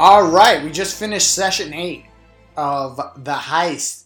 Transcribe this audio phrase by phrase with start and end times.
[0.00, 2.04] All right, we just finished session eight
[2.56, 4.04] of the heist,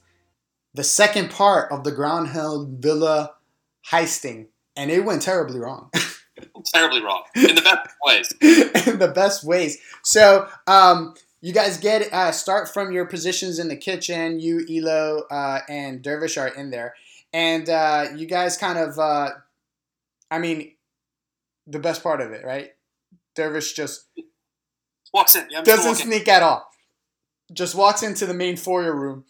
[0.73, 3.35] the second part of the Gralhund Villa
[3.91, 5.91] heisting, and it went terribly wrong.
[6.73, 8.33] terribly wrong in the best ways.
[8.87, 9.83] in the best ways.
[10.03, 14.41] So, um, you guys get uh, start from your positions in the kitchen.
[14.41, 16.95] You, Elo, uh, and Dervish are in there,
[17.35, 19.29] and uh, you guys kind of, uh,
[20.31, 20.73] I mean,
[21.67, 22.71] the best part of it, right?
[23.35, 24.07] Dervish just
[25.13, 25.47] walks in.
[25.51, 26.69] Yeah, I'm doesn't sneak at all.
[27.53, 29.25] Just walks into the main foyer room,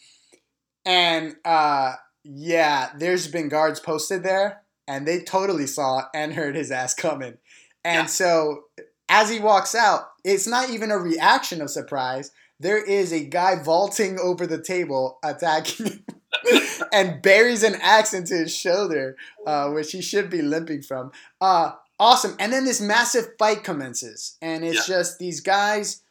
[0.85, 6.71] and uh, yeah, there's been guards posted there, and they totally saw and heard his
[6.71, 7.39] ass coming.
[7.85, 8.07] And Yeah.
[8.07, 8.65] so,
[9.09, 12.31] as he walks out, it's not even a reaction of surprise.
[12.61, 16.05] There is a guy vaulting over the table, attacking him,
[16.93, 21.11] and buries an axe into his shoulder, uh, which he should be limping from.
[21.41, 21.73] Uh,
[22.03, 22.35] awesome.
[22.41, 26.03] And then this massive fight commences, and it's just these guys.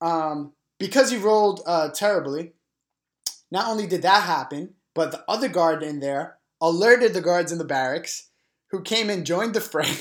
[0.00, 2.52] Um, because he rolled uh, terribly,
[3.50, 7.58] not only did that happen, but the other guard in there alerted the guards in
[7.58, 8.28] the barracks,
[8.70, 9.94] who came and joined the fray.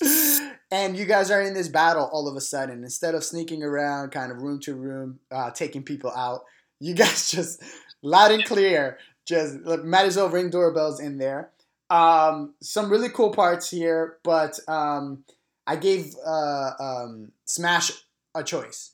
[0.70, 2.82] and you guys are in this battle all of a sudden.
[2.82, 6.42] Instead of sneaking around, kind of room to room, uh, taking people out,
[6.80, 7.62] you guys just
[8.02, 8.98] loud and clear.
[9.26, 11.50] Just look, might as well ring doorbells in there.
[11.90, 15.24] Um, some really cool parts here, but um,
[15.66, 17.92] I gave uh, um, Smash
[18.34, 18.92] a choice.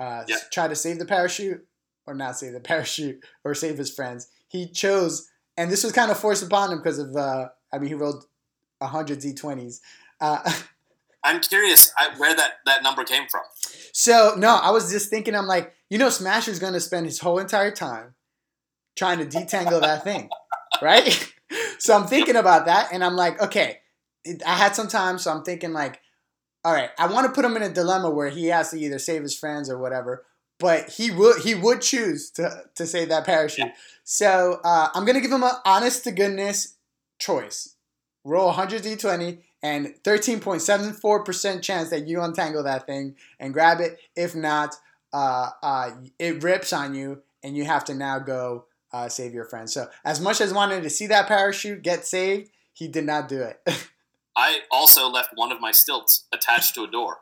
[0.00, 0.36] Uh, Yeah.
[0.52, 1.66] Try to save the parachute
[2.06, 4.28] or not save the parachute or save his friends.
[4.48, 7.88] He chose, and this was kind of forced upon him because of, uh, I mean,
[7.88, 8.24] he rolled
[8.78, 9.80] 100 D20s.
[10.20, 10.52] Uh,
[11.24, 13.42] I'm curious where that, that number came from.
[13.92, 17.18] so, no, I was just thinking, I'm like, you know, Smasher's going to spend his
[17.18, 18.14] whole entire time
[18.96, 20.28] trying to detangle that thing,
[20.80, 21.32] right?
[21.78, 23.78] so I'm thinking about that, and I'm like, okay,
[24.46, 26.00] I had some time, so I'm thinking, like,
[26.64, 28.98] all right, I want to put him in a dilemma where he has to either
[28.98, 30.24] save his friends or whatever,
[30.58, 33.70] but he would he would choose to to save that parachute.
[34.02, 36.76] So uh, I'm gonna give him an honest to goodness
[37.18, 37.76] choice.
[38.24, 43.98] Roll 100 d20 and 13.74% chance that you untangle that thing and grab it.
[44.14, 44.74] If not,
[45.12, 49.44] uh, uh, it rips on you and you have to now go uh, save your
[49.44, 49.68] friend.
[49.68, 53.42] So as much as wanted to see that parachute get saved, he did not do
[53.42, 53.60] it.
[54.36, 57.18] I also left one of my stilts attached to a door.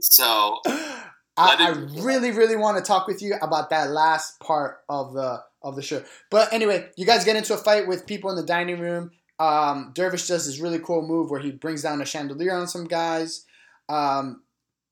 [0.00, 1.68] So I, I
[2.02, 5.82] really, really want to talk with you about that last part of the of the
[5.82, 6.04] show.
[6.30, 9.10] But anyway, you guys get into a fight with people in the dining room.
[9.40, 12.86] Um, Dervish does this really cool move where he brings down a chandelier on some
[12.86, 13.44] guys.
[13.88, 14.42] Um,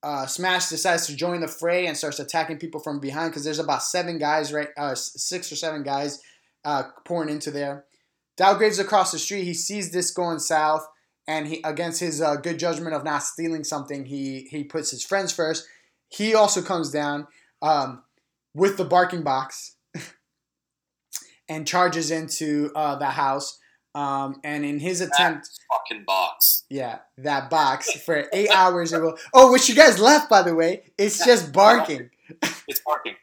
[0.07, 3.59] uh, Smash decides to join the fray and starts attacking people from behind because there's
[3.59, 4.69] about seven guys, right?
[4.77, 6.23] Uh, six or seven guys
[6.65, 7.87] uh, pouring into there.
[8.39, 9.43] Dalgrave's across the street.
[9.43, 10.87] He sees this going south,
[11.27, 15.05] and he, against his uh, good judgment of not stealing something, he he puts his
[15.05, 15.67] friends first.
[16.09, 17.27] He also comes down
[17.61, 18.05] um,
[18.55, 19.75] with the barking box
[21.49, 23.59] and charges into uh, the house.
[23.97, 26.65] Um, and in his attempt, fucking box.
[26.69, 28.93] yeah, that box for eight hours.
[28.93, 29.17] It will.
[29.35, 30.93] Oh, which you guys left, by the way.
[30.99, 32.11] It's just barking,
[32.69, 33.15] It's barking.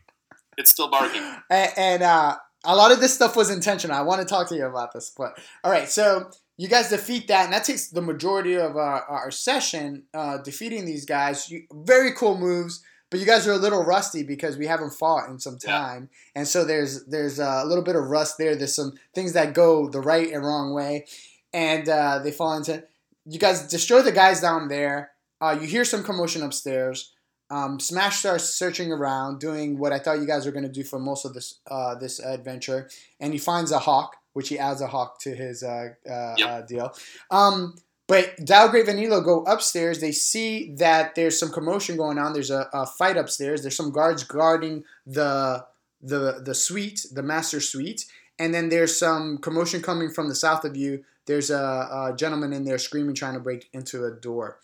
[0.58, 1.22] It's still barking.
[1.50, 3.96] and, and uh, a lot of this stuff was intentional.
[3.96, 5.88] I want to talk to you about this, but all right.
[5.88, 10.38] So you guys defeat that, and that takes the majority of our, our session uh,
[10.40, 11.50] defeating these guys.
[11.52, 12.84] You, very cool moves,
[13.14, 15.70] but you guys are a little rusty because we haven't fought in some Yeah.
[15.78, 18.56] time, and so there's there's a little bit of rust there.
[18.56, 21.06] There's some things that go the right and wrong way,
[21.54, 22.84] and uh, they fall into.
[23.26, 25.12] You guys destroy the guys down there.
[25.40, 27.14] Uh, you hear some commotion upstairs.
[27.52, 30.84] Um, Smash starts searching around, doing what I thought you guys were going to do
[30.84, 34.82] for most of this uh, this adventure, and he finds a hawk, which he adds
[34.82, 36.50] a hawk to his uh, uh, Yep.
[36.50, 36.96] uh, deal.
[37.30, 37.76] Um,
[38.14, 40.00] but Dalgrave and Elo go upstairs.
[40.00, 42.32] They see that there's some commotion going on.
[42.34, 43.64] There's a, a fight upstairs.
[43.64, 45.66] There's some guards guarding the
[46.00, 48.06] the the suite, the master suite,
[48.38, 51.04] and then there's some commotion coming from the south of you.
[51.26, 54.60] There's a, a gentleman in there screaming, trying to break into a door.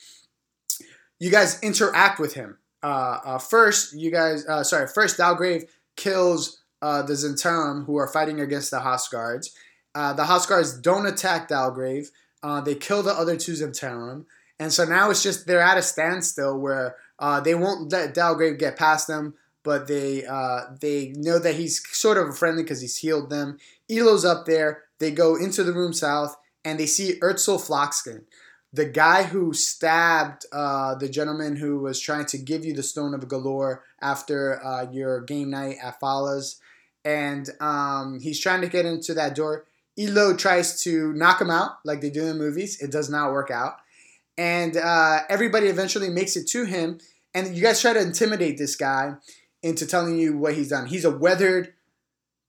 [1.17, 2.59] You guys interact with him.
[2.83, 5.63] Uh, uh, first, you guys, uh, sorry, first Dalgrave
[5.95, 9.55] kills uh, the Zhentarim who are fighting against the House Guards.
[9.95, 12.09] Uh, the House Guards don't attack Dalgrave.
[12.41, 14.25] Uh, they kill the other two Zhentarim.
[14.59, 18.59] And so now it's just they're at a standstill where uh, they won't let Dalgrave
[18.59, 22.81] get past them, but they uh, they know that he's sort of a friendly because
[22.81, 23.57] he's healed them.
[23.89, 24.83] Elo's up there.
[24.99, 28.23] They go into the room south and they see Urstul Floxin,
[28.71, 33.13] the guy who stabbed uh, the gentleman who was trying to give you the Stone
[33.13, 36.59] of Golorr after uh, your game night at Fala's.
[37.05, 39.65] And um, he's trying to get into that door.
[39.99, 42.79] Elo tries to knock him out like they do in movies.
[42.81, 43.75] It does not work out.
[44.37, 46.99] and uh, everybody eventually makes it to him.
[47.33, 49.15] And you guys try to intimidate this guy
[49.61, 50.85] into telling you what he's done.
[50.87, 51.73] He's a weathered,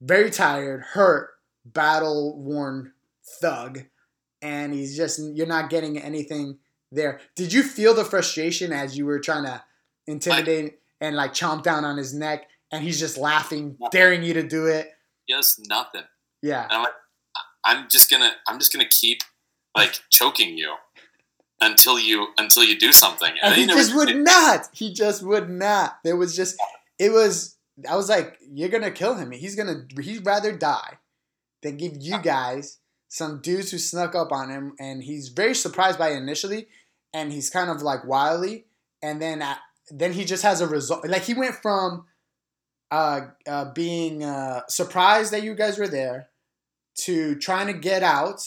[0.00, 1.30] very tired, hurt,
[1.64, 2.92] battle worn
[3.40, 3.80] thug,
[4.40, 6.58] and he's just you're not getting anything
[6.92, 7.20] there.
[7.34, 9.62] Did you feel the frustration as you were trying to
[10.06, 14.42] intimidate and like chomp down on his neck, and he's just laughing, daring you to
[14.42, 14.90] do it?
[15.28, 16.04] Just nothing.
[16.42, 16.62] Yeah.
[16.64, 16.92] And I'm like,
[17.64, 19.22] I'm just gonna, I'm just gonna keep
[19.76, 20.74] like choking you
[21.60, 23.32] until you, until you do something.
[23.42, 24.18] And he never just would did.
[24.18, 24.68] not.
[24.72, 25.98] He just would not.
[26.04, 26.56] There was just,
[26.98, 27.56] it was.
[27.88, 29.30] I was like, you're gonna kill him.
[29.30, 29.86] He's gonna.
[30.00, 30.98] He'd rather die
[31.62, 32.78] than give you guys
[33.08, 36.68] some dudes who snuck up on him, and he's very surprised by it initially,
[37.12, 38.66] and he's kind of like wily,
[39.02, 39.42] and then
[39.90, 41.06] then he just has a result.
[41.06, 42.06] Like he went from
[42.90, 46.28] uh, uh, being uh, surprised that you guys were there
[47.04, 48.40] to trying to get out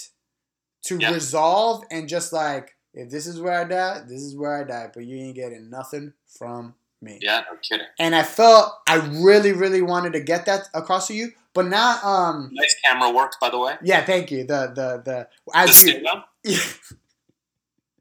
[0.86, 1.12] to Yeah.
[1.12, 4.90] resolve and just like if this is where I die, this is where I die,
[4.94, 7.20] but you ain't getting nothing from me.
[7.22, 7.88] Yeah, no kidding.
[8.00, 12.04] And I felt I really, really wanted to get that across to you, but not
[12.04, 13.76] um Nice camera work, by the way.
[13.82, 14.44] yeah, thank you.
[14.44, 16.02] The the the The as stare
[16.44, 16.58] you.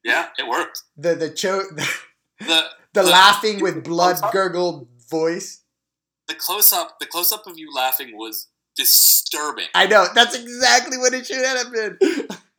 [0.04, 0.82] Yeah, it worked.
[0.96, 1.88] the the cho- the,
[2.40, 2.46] The
[2.92, 5.60] the The- laughing with blood gurgled voice.
[6.28, 8.48] the close up, the close up of you laughing was
[9.32, 9.66] disturbing.
[9.74, 11.98] I know that's exactly what it should have been.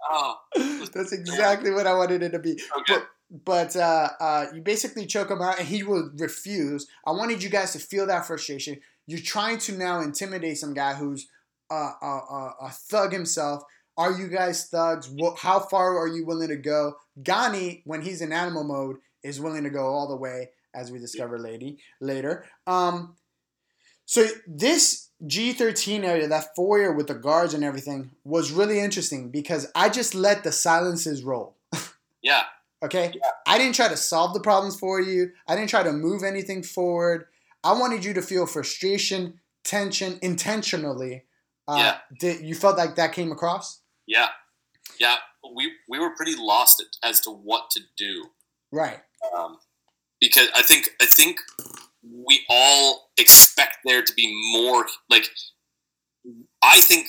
[0.09, 0.35] Oh,
[0.93, 2.59] that's exactly what I wanted it to be.
[2.79, 2.95] okay.
[2.95, 3.07] But
[3.45, 6.87] but uh, uh, you basically choke him out, and he will refuse.
[7.05, 8.79] I wanted you guys to feel that frustration.
[9.07, 11.27] You're trying to now intimidate some guy who's
[11.71, 13.63] uh, a, a, a thug himself.
[13.97, 15.09] Are you guys thugs?
[15.09, 16.95] What, how far are you willing to go?
[17.23, 20.99] Gani, when he's in animal mode, is willing to go all the way, as we
[20.99, 22.45] discover lady later.
[22.67, 23.15] Um,
[24.05, 29.67] so this G13 area, that foyer with the guards and everything, was really interesting because
[29.75, 31.55] I just let the silences roll.
[32.21, 32.43] Yeah,
[32.81, 33.11] Okay?
[33.45, 35.31] I didn't try to solve the problems for you.
[35.45, 37.25] I didn't try to move anything forward.
[37.65, 41.23] I wanted you to feel frustration, tension intentionally.
[41.67, 41.97] Uh, Yeah.
[42.19, 43.81] Did you felt like that came across?
[44.07, 44.29] yeah,
[44.99, 45.17] yeah.
[45.55, 48.25] We we were pretty lost as to what to do.
[48.71, 48.99] Right.
[49.37, 49.57] um,
[50.21, 51.39] because I think I think
[52.03, 54.85] we all expect there to be more.
[55.09, 55.29] Like,
[56.63, 57.07] I think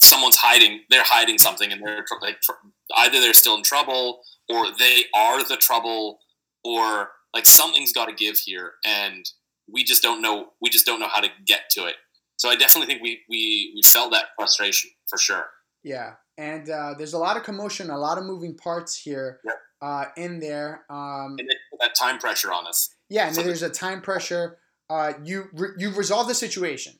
[0.00, 0.82] someone's hiding.
[0.90, 2.52] They're hiding something, and they're tr- like tr-
[2.96, 6.18] either they're still in trouble, or they are the trouble,
[6.64, 9.24] or like something's got to give here, and
[9.72, 10.48] we just don't know.
[10.60, 11.94] We just don't know how to get to it.
[12.36, 15.46] So I definitely think we we we felt that frustration for sure.
[15.84, 16.14] Yeah.
[16.38, 19.54] And uh, there's a lot of commotion, a lot of moving parts here Yep.
[19.82, 20.84] uh, in there.
[20.88, 22.88] Um, And they put that time pressure on us.
[23.12, 24.56] Yeah, and there's a time pressure.
[24.88, 26.94] Uh, you re- you resolve the situation.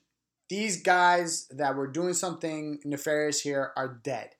[0.50, 4.30] These guys that were doing something nefarious here are dead.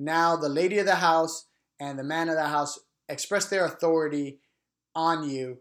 [0.00, 1.46] Now the lady of the house
[1.78, 4.40] and the man of the house express their authority
[4.96, 5.58] on you,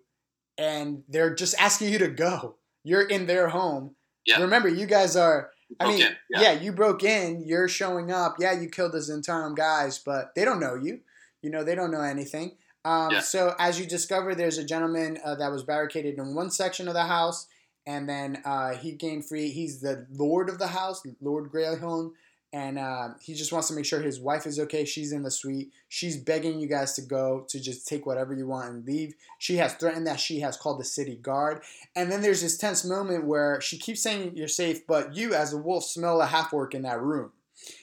[0.57, 2.56] and they're just asking you to go.
[2.83, 3.95] You're in their home.
[4.25, 4.41] Yeah.
[4.41, 5.51] Remember, you guys are.
[5.80, 6.53] I mean, Okay, yeah.
[6.53, 7.44] you broke in.
[7.45, 8.38] You're showing up.
[8.39, 11.01] Yeah, you killed those Zhentarim guys, but they don't know you.
[11.44, 12.57] You know, they don't know anything.
[12.85, 13.19] Um, Yeah.
[13.19, 16.93] So as you discover, there's a gentleman uh, that was barricaded in one section of
[16.93, 17.47] the house,
[17.85, 19.49] and then uh, he gained free.
[19.49, 22.12] He's the lord of the house, Lord Gralhund,
[22.53, 24.86] and uh, he just wants to make sure his wife is okay.
[24.86, 25.71] She's in the suite.
[25.89, 29.15] She's begging you guys to go to just take whatever you want and leave.
[29.39, 31.63] She has threatened that she has called the city guard,
[31.95, 35.53] and then there's this tense moment where she keeps saying you're safe, but you as
[35.53, 37.31] a wolf smell a half orc in that room.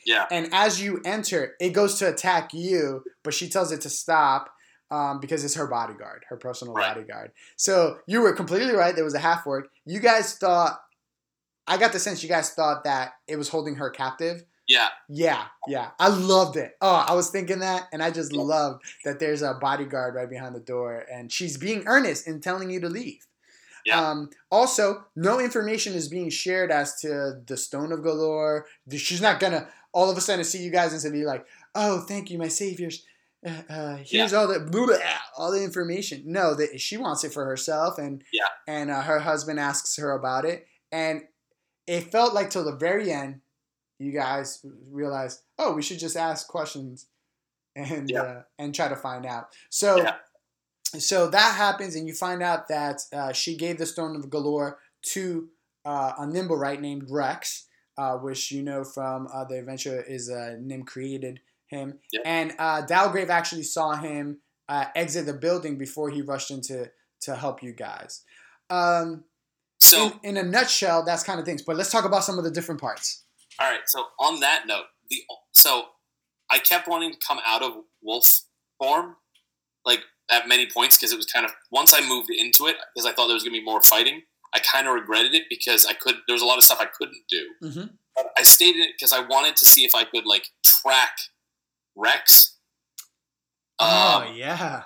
[0.07, 0.27] Yeah.
[0.31, 4.52] And as you enter, it goes to attack you, but she tells it to stop
[4.93, 6.95] um, because it's her bodyguard, her personal Right.
[6.95, 7.33] bodyguard.
[7.57, 8.95] So you were completely right.
[8.95, 9.69] There was a half orc.
[9.87, 10.81] You guys thought,
[11.67, 14.45] I got the sense you guys thought that it was holding her captive.
[14.69, 15.91] Yeah, Yeah, yeah.
[15.99, 16.77] I loved it.
[16.81, 20.55] Oh, I was thinking that, and I just loved that there's a bodyguard right behind
[20.55, 23.27] the door, and she's being earnest in telling you to leave.
[23.85, 24.01] Yeah.
[24.01, 28.63] Um, also, no information is being shared as to the Stone of Golorr.
[28.97, 31.45] She's not gonna all of a sudden see you guys and say, be like,
[31.75, 33.05] "Oh, thank you, my saviors.
[33.69, 34.97] Uh, here's all the blah, blah,
[35.37, 38.47] all the information." No, that she wants it for herself, and Yeah.
[38.69, 41.23] and uh, her husband asks her about it, and
[41.87, 43.41] it felt like till the very end,
[43.99, 47.07] you guys realized, oh, we should just ask questions
[47.75, 48.23] and Yeah.
[48.23, 49.49] uh, and try to find out.
[49.71, 49.97] So.
[49.97, 50.17] Yeah.
[50.99, 54.75] So that happens, and you find out that uh, she gave the Stone of Golorr
[55.13, 55.49] to
[55.87, 60.57] uh, a Nimblewright named Rex, uh, which you know from uh, the adventure is uh,
[60.61, 61.41] Nim created
[61.73, 61.99] him.
[62.13, 62.21] Yeah.
[62.25, 64.39] And uh, Dalgrave actually saw him
[64.69, 66.91] uh, exit the building before he rushed in to,
[67.23, 68.23] to help you guys.
[68.71, 69.25] Um,
[69.79, 71.63] So, in, in a nutshell, that's kind of things.
[71.63, 73.25] But let's talk about some of the different parts.
[73.59, 73.81] all right.
[73.87, 75.19] So on that note, the
[75.53, 75.87] so
[76.51, 78.43] I kept wanting to come out of wolf
[78.79, 79.17] form,
[79.85, 80.01] like
[80.31, 83.13] at many points because it was kind of once I moved into it because I
[83.13, 84.23] thought there was gonna be more fighting.
[84.55, 86.17] I kind of regretted it because I could.
[86.27, 87.45] There was a lot of stuff I couldn't do.
[87.63, 87.87] Mm-hmm.
[88.15, 91.17] But I stayed in it because I wanted to see if I could like track
[91.97, 92.59] Rex.
[93.79, 94.83] Oh Um, yeah.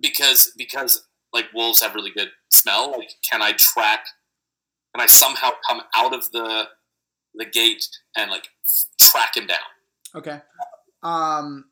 [0.00, 2.92] because because like wolves have really good smell.
[2.92, 4.06] Like, can I track?
[4.94, 6.68] Can I somehow come out of the
[7.34, 7.84] the gate
[8.16, 8.48] and like
[9.00, 9.58] track him down?
[10.14, 10.40] Okay.
[11.02, 11.66] Um.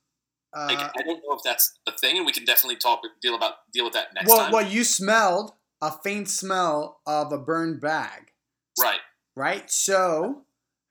[0.55, 3.35] Uh, Like, I don't know if that's a thing, and we can definitely talk deal
[3.35, 4.53] about deal with that next well, time.
[4.53, 8.33] well, you smelled a faint smell of a burned bag,
[8.79, 9.01] Right.
[9.35, 9.71] right?
[9.71, 10.45] So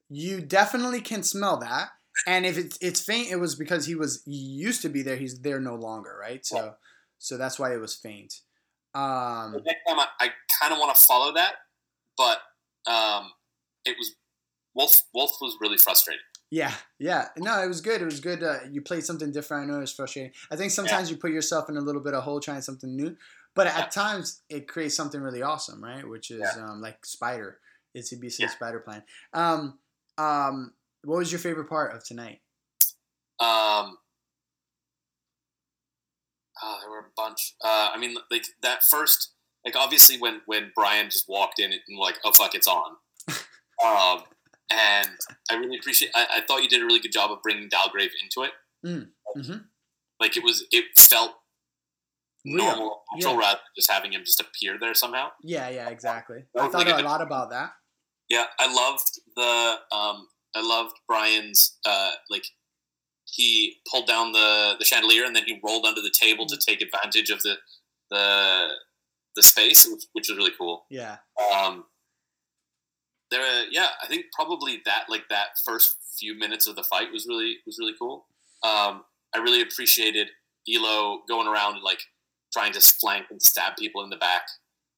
[0.09, 1.89] you definitely can smell that.
[2.27, 5.15] And if it's it's faint, it was because he was he used to be there.
[5.15, 6.45] He's there no longer, right?
[6.45, 6.75] So
[7.17, 8.33] so that's why it was faint.
[8.93, 9.53] Um.
[9.53, 11.53] The next time I, I kind of want to follow that,
[12.17, 12.39] but
[12.91, 13.31] um,
[13.85, 14.15] it was
[14.75, 15.01] Wolf.
[15.13, 16.21] Wolf was really frustrating.
[16.49, 17.29] Yeah, yeah.
[17.37, 18.01] No, it was good.
[18.01, 18.43] It was good.
[18.43, 19.63] Uh, you played something different.
[19.63, 20.33] I know it was frustrating.
[20.51, 23.15] I think sometimes you put yourself in a little bit of hole trying something new,
[23.55, 23.79] but Yeah.
[23.79, 26.05] at times it creates something really awesome, right?
[26.05, 26.65] Which is Yeah.
[26.65, 27.59] um, like Spider.
[27.93, 28.49] It's CBC Yeah.
[28.49, 29.03] Spider Plan.
[29.33, 29.79] Um,
[30.17, 32.39] um, what was your favorite part of tonight?
[33.39, 33.97] Um,
[36.61, 37.55] oh, there were a bunch.
[37.63, 39.31] Uh, I mean, like that first,
[39.65, 42.91] like obviously when when Brian just walked in and like, oh fuck, it's on.
[43.83, 44.23] um,
[44.71, 45.09] and
[45.49, 46.11] I really appreciate.
[46.15, 48.51] I, I thought you did a really good job of bringing Dalgrave into it.
[48.85, 49.57] Mm-hmm.
[50.19, 51.31] Like it was, it felt
[52.45, 52.57] Real.
[52.65, 53.39] normal, natural Yeah.
[53.39, 55.29] rather than just having him just appear there somehow.
[55.43, 56.43] Yeah, yeah, exactly.
[56.53, 57.71] That I thought like a a- lot about that.
[58.29, 62.45] Yeah, I loved the um, I loved Brian's uh, like
[63.25, 66.81] he pulled down the the chandelier and then he rolled under the table to take
[66.81, 67.55] advantage of the
[68.09, 68.69] the
[69.35, 70.85] the space, which, which was really cool.
[70.89, 71.17] Yeah,
[71.55, 71.85] Um,
[73.29, 77.25] there, yeah, I think probably that like that first few minutes of the fight was
[77.27, 78.25] really was really cool.
[78.63, 79.03] Um,
[79.33, 80.27] I really appreciated
[80.73, 82.01] Elo going around and like
[82.51, 84.43] trying to flank and stab people in the back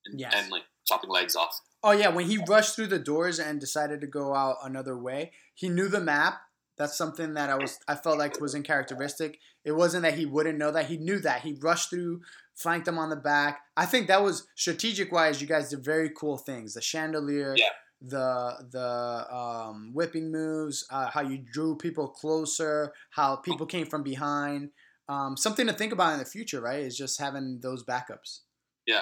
[0.07, 0.33] and, Yes.
[0.35, 1.55] and like chopping legs off.
[1.83, 5.31] Oh yeah, when he rushed through the doors and decided to go out another way,
[5.53, 6.41] he knew the map.
[6.77, 9.39] That's something that I was I felt like was uncharacteristic.
[9.63, 10.87] It wasn't that he wouldn't know that.
[10.87, 11.41] He knew that.
[11.41, 12.21] He rushed through,
[12.55, 13.61] flanked them on the back.
[13.77, 16.73] I think that was strategic wise, you guys did very cool things.
[16.73, 17.69] The chandelier, Yeah.
[18.01, 24.01] the the um, whipping moves, uh, how you drew people closer, how people came from
[24.03, 24.71] behind.
[25.07, 26.79] Um, something to think about in the future, right?
[26.79, 28.39] Is just having those backups.
[28.87, 29.01] Yeah,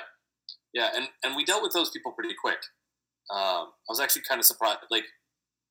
[0.74, 2.58] yeah, and, and we dealt with those people pretty quick.
[3.30, 5.06] Um, I was actually kind of surprised, like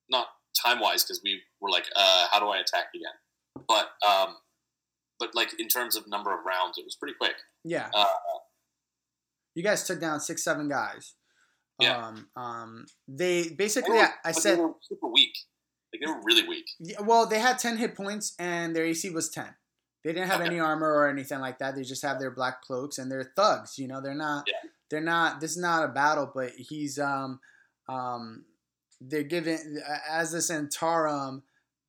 [0.09, 0.27] not
[0.65, 3.65] time wise, because we were like, uh, how do I attack again?
[3.67, 4.35] But um,
[5.19, 7.35] but like in terms of number of rounds, it was pretty quick.
[7.63, 7.89] Yeah.
[7.93, 8.05] Uh,
[9.55, 11.13] you guys took down six, seven guys.
[11.79, 11.97] Yeah.
[12.07, 15.33] Um, um, they basically, They were- I, I said, they were super weak.
[15.93, 16.65] Like they were really weak.
[16.79, 19.45] yeah, well, they had 10 hit points and their AC was 10.
[20.03, 20.47] They didn't have Okay.
[20.49, 21.75] any armor or anything like that.
[21.75, 23.77] They just have their black cloaks and they're thugs.
[23.77, 24.69] You know, they're not, Yeah.
[24.89, 27.39] they're not, this is not a battle, but he's, um,
[27.89, 28.45] um,
[29.01, 31.41] they're given, as the Zhentarim,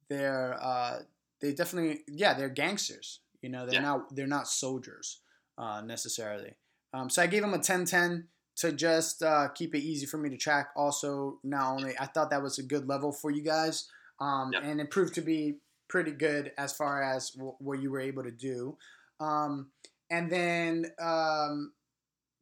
[0.09, 1.00] they're, uh,
[1.40, 3.21] they definitely, yeah, they're gangsters.
[3.42, 3.81] You know, they're Yeah.
[3.83, 5.21] not, they're not soldiers,
[5.59, 6.54] uh, necessarily.
[6.95, 10.28] Um, so I gave him a 10-10 to just uh, keep it easy for me
[10.31, 10.71] to track.
[10.76, 13.88] Also, not only I thought that was a good level for you guys,
[14.21, 18.00] um, and it proved to be pretty good as far as w- what you were
[18.00, 18.76] able to do.
[19.21, 19.71] Um,
[20.11, 21.73] and then, um,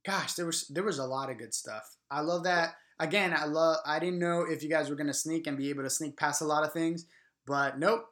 [0.05, 1.97] gosh, there was there was a lot of good stuff.
[2.11, 2.75] I love that.
[3.01, 3.79] Again, I love.
[3.85, 6.43] I didn't know if you guys were gonna sneak and be able to sneak past
[6.43, 7.07] a lot of things,
[7.47, 8.05] but nope.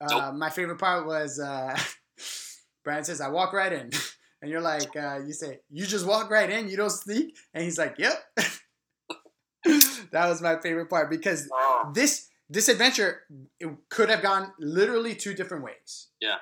[0.00, 0.34] Uh, Nope.
[0.34, 1.76] My favorite part was uh,
[2.84, 3.90] Brian says, "I walk right in."
[4.42, 7.34] And you're like, uh, you say, you just walk right in, you don't sneak?
[7.54, 8.22] And he's like, yep.
[10.12, 11.48] that was my favorite part because
[11.94, 13.22] this this adventure
[13.58, 16.08] it could have gone literally two different ways.
[16.20, 16.28] Yeah.
[16.28, 16.34] yeah,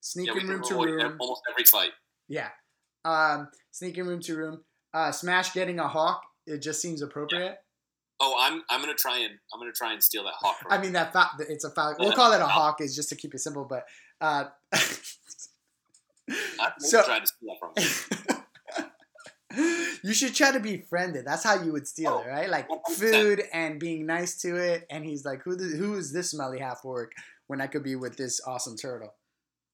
[0.00, 1.16] Sneaking we room to room.
[1.18, 1.90] almost every fight.
[2.28, 2.50] Yeah.
[3.04, 4.60] Um, sneaking room to room.
[4.92, 6.22] Uh, Smash getting a hawk.
[6.50, 7.58] It just seems appropriate.
[8.20, 10.56] Oh, I'm I'm gonna try and I'm gonna try and steal that hawk.
[10.68, 12.04] I mean that fa- it's a falcon.
[12.04, 12.80] We'll call it a hawk.
[12.80, 13.86] Is just to keep it simple, but
[14.20, 14.44] uh,
[16.60, 18.34] I'm so- trying to steal that from
[19.56, 19.98] him.
[20.02, 21.24] you should try to be friended.
[21.26, 22.48] That's how you would steal Oh, it, right?
[22.50, 22.94] Like 100%.
[22.94, 24.86] food and being nice to it.
[24.90, 27.12] And he's like, "Who who is this smelly half orc
[27.46, 29.14] when I could be with this awesome turtle?"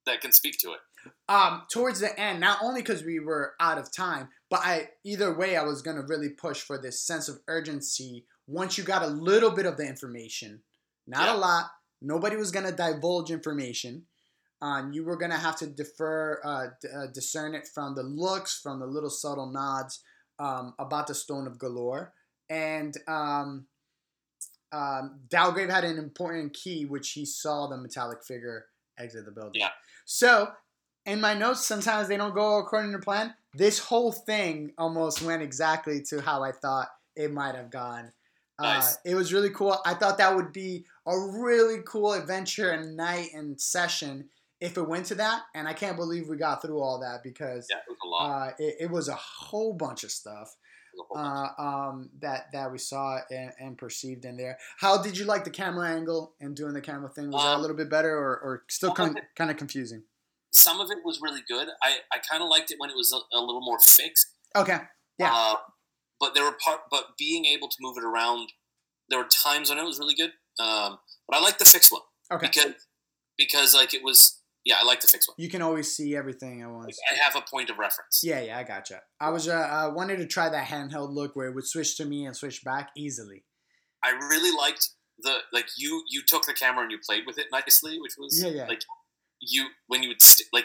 [0.07, 0.79] That can speak to it.
[1.29, 5.37] Um, towards the end, not only because we were out of time, but I either
[5.37, 8.27] way I was gonna really push for this sense of urgency.
[8.47, 10.63] Once you got a little bit of the information,
[11.07, 11.35] not Yeah.
[11.35, 11.71] a lot.
[12.01, 14.07] Nobody was gonna divulge information.
[14.63, 18.59] Um, you were gonna have to defer, uh, d- uh, discern it from the looks,
[18.59, 20.03] from the little subtle nods
[20.39, 22.13] um, about the Stone of Golorr,
[22.49, 23.67] and um,
[24.73, 28.67] um, Dalgrave had an important key, which he saw the metallic figure
[28.99, 29.61] exit the building.
[29.61, 29.71] Yeah.
[30.05, 30.53] So
[31.05, 33.35] in my notes, sometimes they don't go according to plan.
[33.57, 38.13] This whole thing almost went exactly to how I thought it might have gone.
[38.61, 38.95] Nice.
[38.95, 39.79] Uh, it was really cool.
[39.85, 44.89] I thought that would be a really cool adventure and night and session if it
[44.89, 45.43] went to that.
[45.55, 48.77] And I can't believe we got through all that because Yeah, it was uh, it,
[48.81, 50.57] it was a whole bunch of stuff
[50.95, 51.51] It was a whole bunch.
[51.59, 54.57] uh, um, that that we saw and, and perceived in there.
[54.79, 57.31] How did you like the camera angle and doing the camera thing?
[57.31, 60.05] Was that a Um, little bit better or, or still con- kind of confusing?
[60.57, 61.69] Some of it was really good.
[61.83, 64.27] I, I kind of liked it when it was a, a little more fixed.
[64.57, 64.79] Okay.
[65.19, 65.31] Yeah.
[65.33, 65.57] Uh,
[66.19, 68.49] but there were part, but being able to move it around,
[69.11, 70.31] there were times when it was really good.
[70.59, 70.99] Um,
[71.29, 72.01] but I like the fixed one
[72.33, 72.47] Okay.
[72.47, 72.73] because
[73.37, 75.35] because like it was yeah I like the fixed one.
[75.39, 76.99] You can always see everything at Like, once.
[77.13, 78.21] I have a point of reference.
[78.25, 79.03] Yeah, yeah, I gotcha.
[79.21, 82.07] I was uh, I wanted to try that handheld look where it would switch to
[82.07, 83.45] me and switch back easily.
[84.03, 87.47] I really liked the like you you took the camera and you played with it
[87.53, 88.67] nicely, which was Yeah, yeah.
[88.67, 88.81] like
[89.41, 90.65] you when you would st- like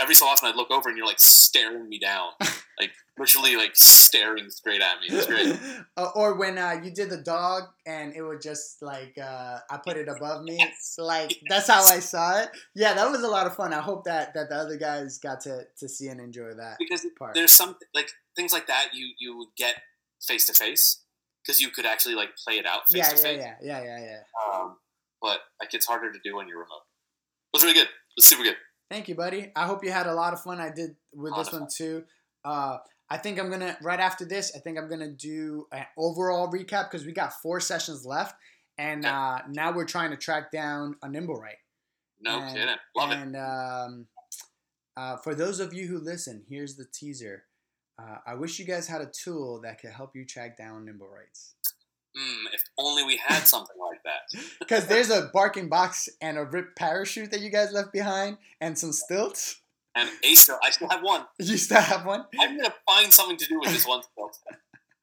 [0.00, 2.30] every so often I'd look over and you're like staring me down,
[2.80, 5.06] like literally like staring straight at me.
[5.10, 5.58] It's great.
[5.96, 9.76] Uh, or when uh, you did the dog and it would just like uh, I
[9.84, 10.94] put it above me, Yes.
[10.98, 12.48] like that's how I saw it.
[12.74, 13.74] Yeah, that was a lot of fun.
[13.74, 17.04] I hope that that the other guys got to to see and enjoy that because
[17.18, 17.34] part.
[17.34, 19.74] there's some like things like that you you would get
[20.22, 21.02] face to face
[21.44, 23.42] because you could actually like play it out face Yeah, to yeah, face.
[23.42, 24.54] yeah, yeah, yeah, yeah.
[24.54, 24.76] Um,
[25.20, 26.84] but like it's harder to do when you're remote.
[27.52, 27.88] It was really good.
[28.20, 28.56] Super good.
[28.90, 29.52] Thank you, buddy.
[29.54, 30.60] I hope you had a lot of fun.
[30.60, 32.04] I did with this one too.
[32.44, 34.52] Uh, I think I'm gonna right after this.
[34.54, 38.34] I think I'm gonna do an overall recap because we got four sessions left,
[38.78, 39.14] and Okay.
[39.14, 41.58] uh, now we're trying to track down a nimblewright.
[42.20, 42.76] No And- kidding.
[42.96, 43.18] Love it.
[43.18, 44.08] and um,
[44.96, 47.44] uh, for those of you who listen, here's the teaser.
[47.98, 51.54] Uh, I wish you guys had a tool that could help you track down nimblewrights.
[52.16, 54.42] Mm, if only we had something like that.
[54.58, 58.78] Because there's a barking box and a ripped parachute that you guys left behind, and
[58.78, 59.60] some stilts.
[59.94, 61.24] And Acer, I still have one.
[61.38, 62.24] You still have one?
[62.40, 64.02] I'm gonna find something to do with this one.
[64.02, 64.30] still.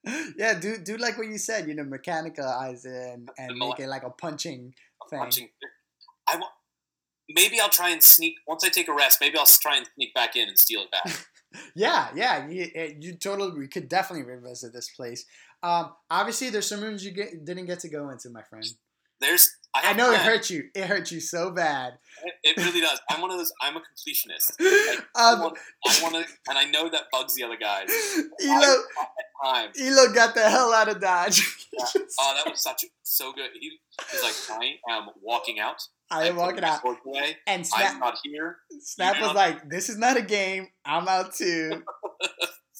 [0.38, 3.88] yeah, do do like what you said, you know, mechanicalize it and, and make it
[3.88, 4.74] like a punching
[5.10, 5.18] thing.
[5.18, 5.48] Punching.
[6.28, 6.52] I want.
[7.30, 9.18] Maybe I'll try and sneak once I take a rest.
[9.20, 11.26] Maybe I'll try and sneak back in and steal it back.
[11.74, 15.24] Yeah, yeah, you, eh, you totally we could definitely revisit this place.
[15.62, 18.64] Um, obviously, there's some rooms you get, didn't get to go into, my friend.
[19.20, 19.50] There's.
[19.74, 20.64] I, I know it hurt you.
[20.74, 21.94] It hurt you so bad.
[22.24, 23.00] It, it really does.
[23.10, 23.52] I'm one of those.
[23.60, 24.52] I'm a completionist.
[25.16, 25.52] I um,
[25.86, 27.88] I want to, and I know that bugs the other guys.
[28.44, 28.76] Elo,
[29.44, 29.70] Time.
[29.80, 31.42] Elo got the hell out of Dodge.
[32.20, 33.50] Oh, that was such so good.
[33.60, 33.70] He
[34.12, 35.80] was like, I am walking out.
[36.10, 37.36] I am walking out, away.
[37.46, 38.56] and I'm Snap, not here.
[38.80, 40.66] Snap was like, "This is not a game.
[40.84, 41.84] I'm out too."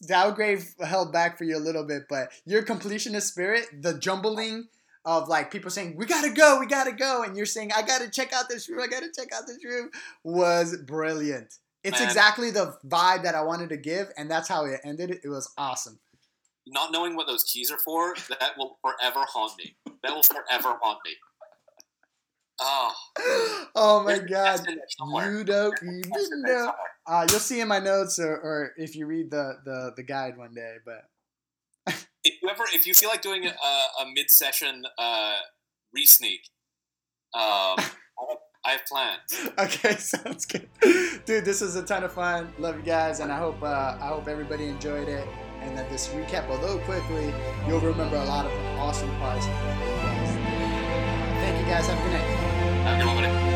[0.07, 4.69] Dalgrave held back for you a little bit, but your completionist spirit, the jumbling
[5.05, 8.09] of like people saying, "We gotta go, we gotta go," and you're saying, "I gotta
[8.11, 9.91] check out this room, I gotta check out this room,"
[10.23, 11.55] was brilliant.
[11.83, 12.09] It's Man.
[12.09, 15.21] exactly the vibe that I wanted to give, and that's how it ended.
[15.23, 15.99] It was awesome.
[16.67, 19.77] Not knowing what those keys are for, that will forever haunt me.
[20.03, 21.17] That will forever haunt me.
[22.61, 22.93] Oh,
[23.75, 24.81] oh my there's god, test in
[25.13, 26.75] there you don't even test in there know.
[27.09, 30.37] Uh, you'll see in my notes, or, or if you read the, the the guide
[30.37, 30.77] one day.
[30.85, 31.95] But
[32.25, 35.39] If you ever, if you feel like doing a, a mid-session uh,
[35.95, 36.41] re-sneak,
[37.35, 37.77] um,
[38.67, 39.49] I have- plans.
[39.59, 40.69] okay, sounds good,
[41.25, 41.45] dude.
[41.47, 42.53] This was a ton of fun.
[42.59, 45.27] Love you guys, and I hope uh, I hope everybody enjoyed it.
[45.63, 47.33] And that this recap, although quickly,
[47.67, 49.47] you'll remember a lot of awesome parts.
[51.41, 51.87] Thank you guys.
[51.89, 52.21] Have a good night.
[52.85, 53.48] Have a good one.